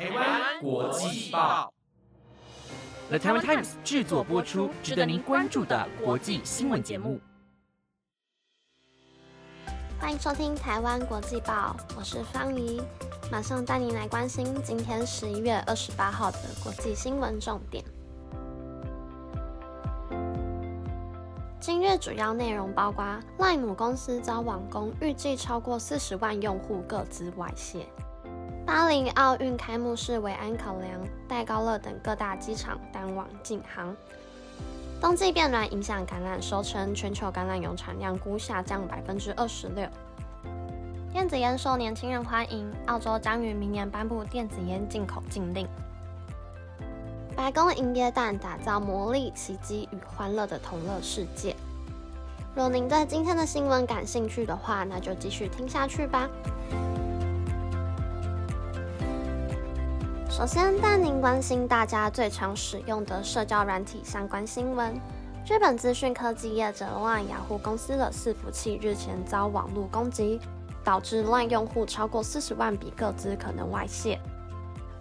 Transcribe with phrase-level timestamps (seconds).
[0.00, 1.70] 台湾国际报
[3.10, 7.20] ，The Taiwan Times 制作播出，值得您关注的国际新闻节目。
[9.98, 12.80] 欢迎收听台湾国际报，我是方怡，
[13.30, 17.84] 马上带您来关心今天十一月二十八号的国际新闻重点。
[21.60, 23.04] 今日主要内容包括：
[23.36, 27.80] 赖母公司遭网攻，预计超过四十万用户各自外泄；
[28.70, 30.92] 巴黎奥运开幕式为安考量，
[31.26, 33.92] 戴高乐等各大机场单网禁航；
[35.00, 39.88] 冬季变暖影响橄榄收成，全球橄榄油产量估下降百分之二十六；
[41.12, 45.66] 电子烟受年轻人欢迎，澳洲将于明年颁布电子烟进口禁令。
[47.34, 51.56] 白宫营业蛋打造魔力、奇迹与欢乐的同乐世界。
[52.54, 56.30] 若您对今天的新闻感兴趣的话，那就继续听下去吧。
[60.40, 64.98] 首先带您关心大家最常使用的社交软体相关新闻。
[65.46, 70.40] 日本资讯科技业者 LINE 雅虎公司的伺服器日前遭网络攻击，
[70.82, 74.18] 导致 LINE 用户超过四十万笔个资可能外泄。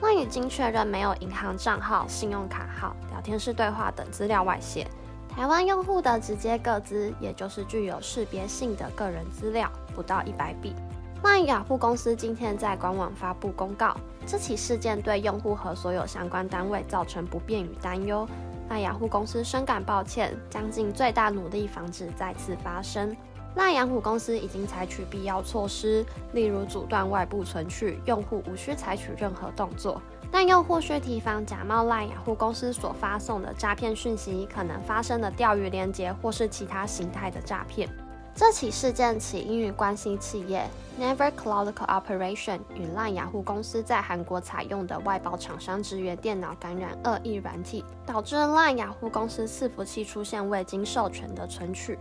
[0.00, 4.88] 万已经确认没有银行账号、信用卡号、聊天室对话等资料外泄。
[5.28, 10.74] 台湾用户的直接个资，也就是具有识别性的个人资料，不到一百笔。
[11.22, 18.26] 万雅虎公司今天在官网发布公告，这起事件对用户和所有相关单位造成不便与担忧。
[18.68, 23.16] 那雅虎公司深感抱歉，将尽最大努力防止再次发生。
[23.54, 30.00] 赖雅虎公司已经采取必要措施，例如阻断外部存取，用户无需采取任何动作。
[30.30, 37.88] 但又或需提防假冒赖雅虎公司所发送的诈骗讯息可能发生的钓鱼连接或是其他形态的诈骗。
[38.36, 40.68] 这起事件起因于关心企业
[41.00, 51.98] Never Cloud Cooperation 与赖雅虎公司在韩国采用的外包厂商支援电脑感染恶意软体，导致赖雅虎公司伺服器出现未经授权的存取。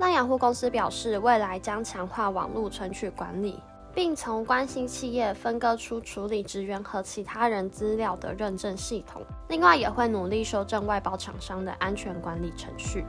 [0.00, 3.62] 赖雅虎公司表示，未来将强化网络存取管理，
[3.94, 9.22] 并从关心企业分割出处理职员和其他人资料的认证系统。
[9.50, 13.04] 另外，也会努力修正外包厂商的安全管理程序。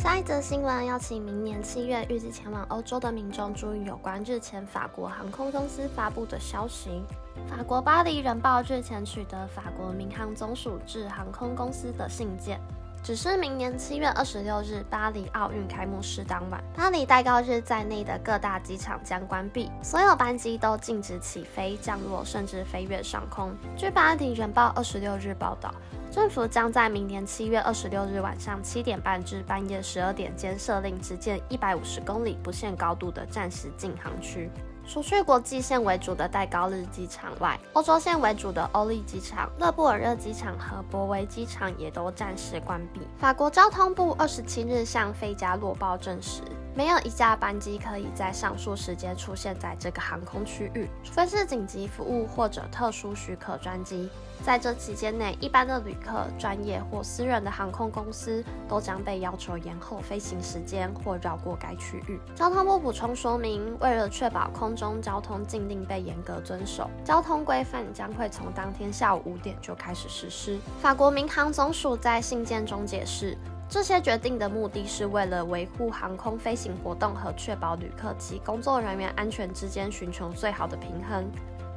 [0.00, 7.04] 下一则新闻邀请明年七月预计前往欧洲的民众注意有关日前法国航空公司发布的消息。
[7.46, 12.58] 法国巴黎人报日前取得法国民航总署致航空公司的信件，
[13.02, 23.52] 只是明年七月二十六日巴黎奥运开幕式当晚，巴黎戴高日在内的各大机场将关闭，所有班机都禁止起飞、降落，甚至飞越上空。
[23.74, 25.74] 据巴黎人报二十六日报道，
[26.10, 34.50] 政府将在明年七月二十六日晚上七点半至半夜十二点间设令只建一百五十公里不限高度的暂时禁航区。
[34.92, 43.00] 除去国际线为主的戴高乐机场外，欧洲线为主的欧利机场、勒布尔热机场和博维机场也都暂时关闭。
[43.16, 46.42] 法国交通部二十七日向《费加洛报》证实。
[46.74, 54.08] 没有一架班机可以在上述时间出现在这个航空区域，除非是紧急服务或者特殊许可专机。
[54.42, 62.18] 在这期间内，一般的旅客、专业或私人的航空公司都将被要求延后飞行时间或绕过该区域。
[62.34, 70.58] 交通部补充说明，为了确保空中交通禁令被严格遵守，交通规范将会从当天下午五点就开始实施。
[70.80, 73.36] 法国民航总署在信件中解释。
[73.70, 81.24] 这些决定的目的是为了维护航空飞行活动和确保旅客及工作人员安全之间寻求最好的平衡，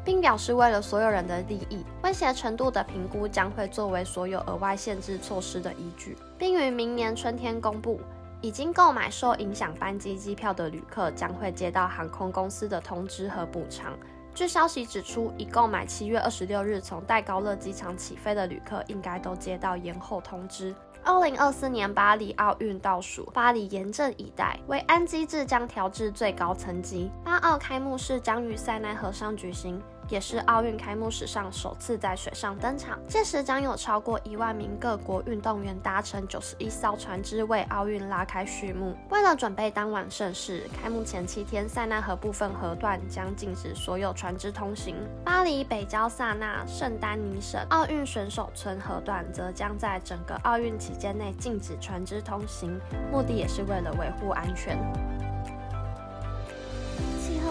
[0.03, 8.01] 并表示为了所有人的利益，威胁程度的评估将会作为所有额外限制措施的依据，并于明年春天公布。
[8.41, 13.93] 已经购买受影响班机机票的旅客将会接到航空公司的通知和补偿。
[14.35, 20.75] 据消息指出，已购买七月二十六日从戴高乐机场起飞的旅客应该都接到延后通知。
[21.05, 27.11] 二零二四年巴黎奥运倒数，巴黎严阵以待，维安机制将调至最高层级。
[27.25, 29.81] 巴奥开幕式将于塞纳河上举行。
[30.09, 38.95] 也是奥运开幕史上首次在水上登场，届时将有超过一万名各国运动员搭乘九十一艘船只为奥运拉开序幕。
[39.09, 44.95] 为了准备当晚盛事，开幕前七天，塞纳河部分河段将禁止所有船只通行。
[45.23, 52.79] 巴黎北郊萨纳圣丹尼省奥运选手村河段则将在整个奥运期间内禁止船只通行，
[53.11, 54.77] 目的也是为了维护安全。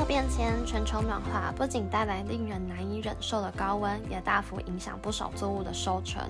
[0.05, 6.23] 变迁、全球暖化不仅带来令人难以忍受的高温，也大幅影响不少作物的收成。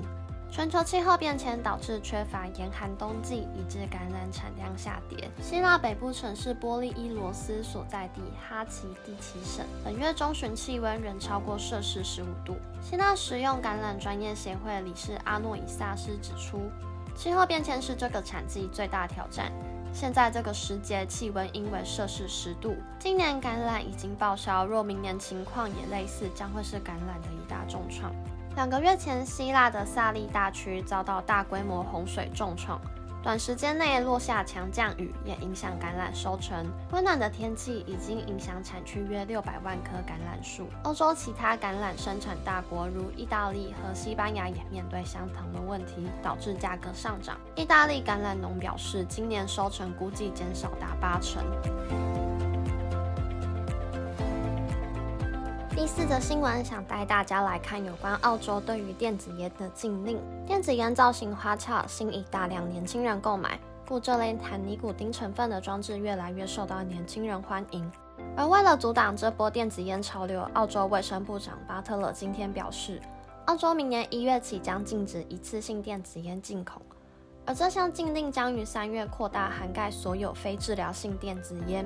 [0.51, 5.31] 全球气候变迁导致缺乏严寒冬季，以致橄榄产量下跌。
[5.41, 12.57] 希腊北部城市波利伊罗斯所在地哈奇第七省，本月中旬气温仍超过摄氏十五度。
[12.83, 16.71] 希腊食用橄榄专业协会理事阿诺伊萨斯指出，
[17.17, 19.51] 气候变迁是这个产季最大挑战。
[19.93, 28.13] 现在这个时节气温因为摄氏十度，今年橄榄已经报销，若明年情况也类似，将会是橄榄的一大重创。
[28.57, 32.81] 两个月前，希腊的萨利大区遭到大规模洪水重创，
[33.23, 36.67] 短时间内落下强降雨，也影响橄榄收成。
[36.91, 40.67] 温暖的天气已经影响产区约六百万棵橄榄树。
[40.83, 47.39] 欧洲其他橄榄生产大国如意大利和西班牙也面对相同的问题，导致价格上涨。
[47.55, 51.45] 意大利橄榄农表示，今年收成估计减少达八成。
[55.83, 60.17] 第四则新闻，想带大家来看有关澳洲对于电子烟的禁令。
[60.47, 67.91] 电子烟造型花俏，吸引大量年轻人购买，故这类含尼古丁成分的装置越来越受到年轻人欢迎。
[68.37, 73.01] 而为了阻挡这波电子烟潮流，澳洲卫生部长巴特勒今天表示，
[73.47, 76.81] 澳洲明年一月起将禁止一次性电子烟进口，
[77.45, 81.85] 而这项禁令将于三月扩大，涵盖所有非治疗性电子烟。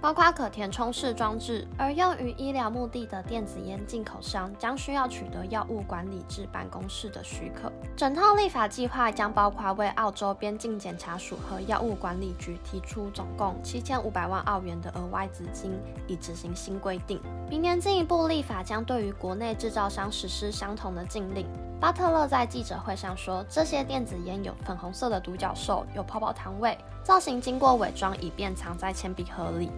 [0.00, 7.70] 包括可填充式装置，而用于医疗目的的电子烟进口商将需要取得药物管理制办公室的许可。
[7.94, 17.20] 整套立法计划将包括为澳洲边境检查署和药物管理局提出总共七千五百万澳元的额外资金，以执行新规定。
[17.50, 21.46] 明年进一步立法将对于国内制造商实施相同的禁令。
[21.78, 29.70] 巴特勒在记者会上说，这些电子烟有粉红色的独角兽，有泡泡糖味，造型经过伪装以便藏在铅笔盒里。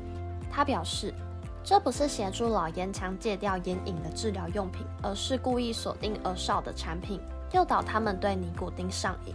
[0.55, 1.15] 他表示，
[1.65, 7.19] 这不是协助老烟枪戒掉烟瘾的治疗用品，而是故意锁定儿少的产品，
[7.53, 9.35] 诱导他们对尼古丁上瘾。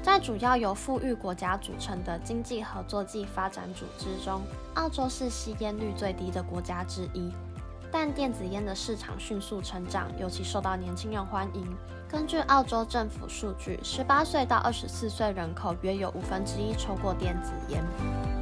[0.00, 4.40] 在主要由富裕国家组成的经济合作暨发展组织中，
[4.74, 7.32] 澳洲是吸烟率最低的国家之一，
[7.90, 11.66] 但电子烟的市场迅速成长，尤其受到年轻人欢迎。
[12.08, 18.37] 根据澳洲政府数据，十八岁到二十四岁人口约有五分之一抽过电子烟。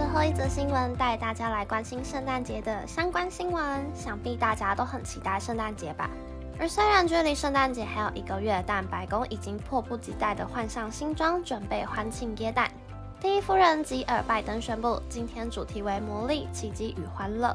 [0.00, 3.62] 最后一则新闻带大家来关心圣诞节的相关新闻，
[3.94, 6.08] 想必大家都很期待圣诞节吧。
[6.58, 12.70] 而虽然距离圣诞节还有一个月，但白宫已经迫不及待地换上新装，准备欢庆耶诞。
[13.20, 17.54] 第一夫人吉尔拜登宣布，今天主题为魔力、奇迹与欢乐。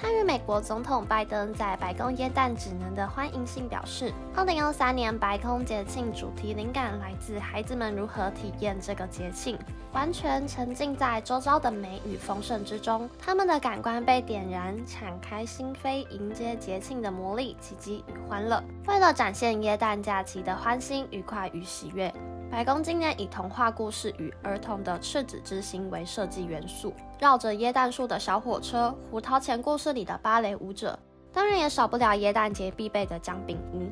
[0.00, 9.58] 他与美国总统拜登在白宫耶诞指能的欢迎信表示，二零二三年白宫节庆主题灵感来自孩子们如何体验这个节庆，
[9.92, 18.62] 完全沉浸在周遭的美与丰盛之中，他们的感官被点燃，敞开心扉，迎接节庆的魔力、奇迹与欢乐。
[18.86, 22.12] 为了展现耶诞假期的欢欣、愉快与喜悦。
[22.50, 30.98] 白宫今年以童话故事与儿童的赤子之心为设计元素，绕着椰蛋树的小火车，胡桃钳故事里的芭蕾舞者，
[31.30, 33.90] 当然也少不了椰蛋节必备的姜饼屋。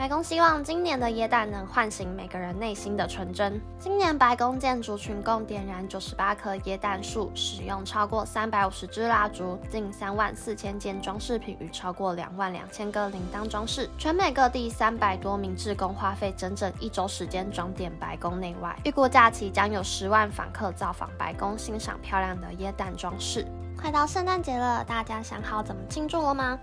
[0.00, 3.60] 白宫希望今年的耶诞能唤醒每个人内心的纯真。
[3.78, 13.90] 今年白宫建筑群共点燃九十八棵耶诞树，使用超过三百五十支蜡烛，近三万四千件装饰品与超过两万两千个铃铛装饰。
[13.98, 18.74] 全美各地三百多名志工花费整整一周时间装点白宫内外。
[18.86, 23.46] 预估假期将有十万访客造访白宫，欣赏漂亮的耶诞装饰。
[23.78, 26.58] 快到圣诞节了，大家想好怎么庆祝了吗？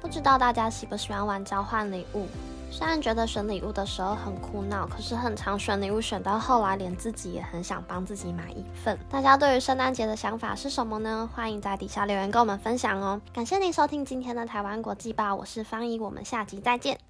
[0.00, 2.26] 不知道大家喜不喜欢玩交换礼物？
[2.70, 8.96] 虽然觉得选礼物的时候很苦恼，可是很常选礼物选到后来，连自己也很想帮自己买一份。
[9.10, 11.28] 大家对于圣诞节的想法是什么呢？
[11.34, 13.20] 欢迎在底下留言跟我们分享哦。
[13.32, 17.07] 感谢您收听今天的台湾国际报，我是方怡，我们下集再见。